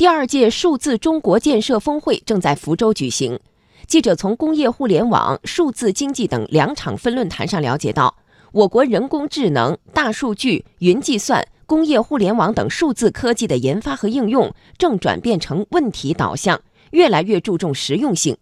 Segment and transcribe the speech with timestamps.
[0.00, 3.38] 第二届数字中国建设峰会正在福州举行。
[3.86, 8.16] 记者从工业互联网、数字经济等两场分论坛上了解到，
[8.52, 16.58] 我国人工智能、大数据、云计算、工业互联网等数字科技的研发和应用正转变成问题导向，
[16.92, 18.34] 越来越注重实用性。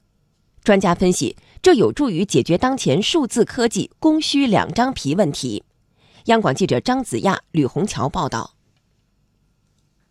[0.63, 5.65] 专家分析，这有助于解决当前数字科技供需两张皮问题。
[6.27, 8.53] 央广记者张子亚、吕红桥报道。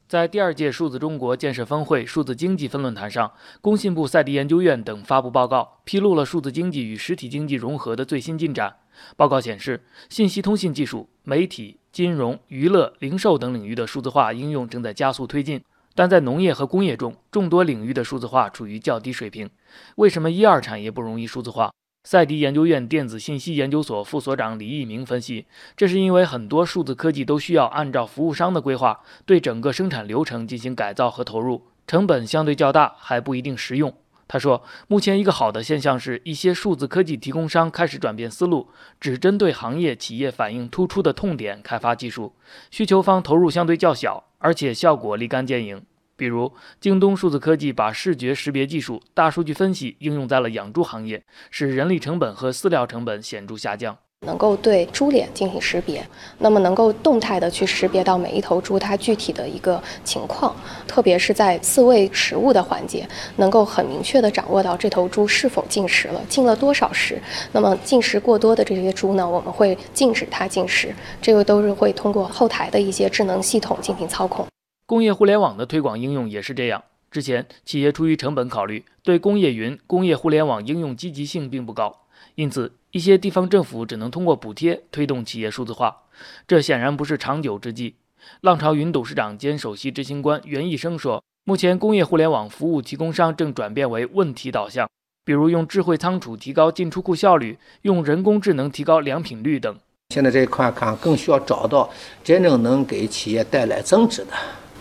[0.07, 8.73] 在第二届数字中国建设峰会数字经济分论坛上，工信部赛迪研究院等发布报告，披露了数字经济与实体经济融合的最新进展。
[9.18, 15.61] 报告显示，信息通信技术、媒体、金融、娱乐、零售等领域的数字化应用正在加速推进，
[15.93, 19.49] 但在农业和工业中，众多领域的数字化处于较低水平。
[19.97, 21.74] 为什么一二产业不容易数字化？
[22.10, 33.94] 赛迪研究院电子信息研究所副所长李一鸣分析，这是因为很多数字科技都需要按照服务商的规划，对整个生产流程进行改造和投入，成本相对较大，还不一定实用。
[34.25, 38.69] 他说，目前一个好的现象是一些数字科技提供商开始转变思路，
[39.02, 42.31] 只针对行业企业反映突出的痛点开发技术，
[42.71, 45.83] 需求方投入相对较小，而且效果立竿见影。
[46.17, 46.51] 比如，
[46.81, 53.97] 京东数字科技把视觉识别技术、大数据分析应用在了养猪行业，使人力成本和饲料成本显著下降。
[54.25, 56.03] 能够对猪脸进行识别，
[56.39, 60.55] 那么能够动态的去识别到每一头猪它具体的一个情况，
[60.87, 67.21] 特别是在饲喂食物的环节，能够很明确的掌握到这头猪是否进食了，进了多少食。
[67.52, 74.47] 那么进食过多的这些猪呢，我们会禁止它进食，这个都是会通过后台的一些智能系统进行操控。
[74.88, 76.81] 工业互联网的推广应用也是这样。
[77.11, 82.03] 之前，企业出于成本考虑，对工业云、工业互联网应用积极性并不高，
[82.35, 86.03] 因此一些地方政府只能通过补贴推动企业数字化，
[86.47, 87.95] 这显然不是长久之计。
[88.39, 94.89] 浪潮云董事长兼首席执行官袁毅生说：“目前工业互联网服务提供商正转变为问题导向，
[95.25, 99.77] 比如用智慧仓储提高进出库效率，用人工智能提高良品率等。
[100.14, 101.89] 现在这一块看更需要找到
[102.23, 104.31] 真正能给企业带来增值的。”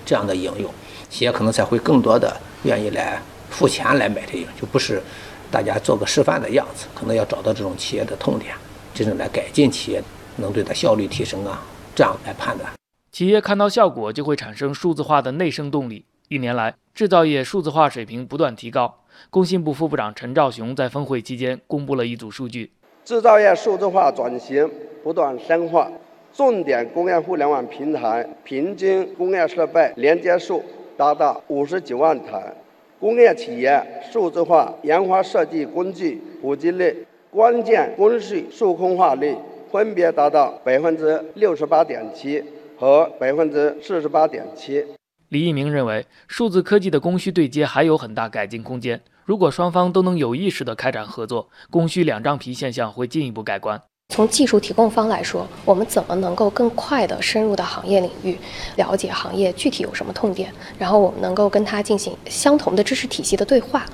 [0.06, 0.71] 这样的应用，
[1.11, 5.03] 企业可能才会更多的愿意来付钱来买这个，就不是
[5.50, 6.87] 大家做个示范的样子。
[6.94, 8.55] 可能要找到这种企业的痛点，
[8.94, 10.03] 真正来改进企业，
[10.37, 11.61] 能对它效率提升啊，
[11.94, 12.72] 这样来判断。
[13.11, 16.05] 企业看到效果，就会产生数字化的内生动力。
[16.28, 19.03] 一年来，制造业数字化水平不断提高。
[19.31, 22.73] 工信部副部长陈肇雄在峰会期间公布了一组数据：
[23.05, 24.71] 制造业数字化转型
[25.03, 25.91] 不断深化。
[26.37, 30.63] 重点工业互联网平台平均工业设备连接数
[30.95, 32.53] 达到五十九万台，
[33.01, 33.83] 工业企业
[34.13, 39.35] 数字化研发设计工具普及率、关键工序数控化率
[39.73, 42.45] 分别达到百分之六十八点七
[42.77, 44.85] 和百分之四十八点七。
[45.31, 49.01] 李一鸣认为，数字科技的供需对接还有很大改进空间。
[49.25, 53.81] 如果双方都能有意识地开展合作，供需两张皮现象会进一步改观。
[54.17, 58.34] 从技术提供方来说，我们怎么能够更快地深入到行业领域，
[58.77, 63.84] 了解行业具体有什么痛点，然后我们能够跟它进行相同的知识体系的对话。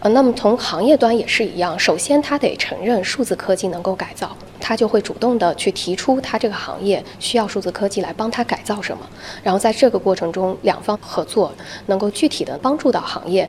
[0.00, 9.08] 呃，那么从行业端也是一样，首先他得承认数字科技能够改造，他就会主动的去提出他这个行业需要数字科技来帮他改造什么，
[9.42, 11.50] 然后在这个过程中两方合作，
[11.86, 13.48] 能够具体的帮助到行业。